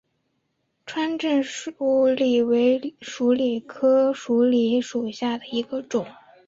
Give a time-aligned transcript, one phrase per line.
[0.83, 6.07] 川滇鼠李为鼠李科鼠李属下的一个种。